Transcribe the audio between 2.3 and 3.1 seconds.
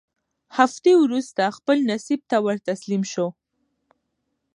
ورتسلیم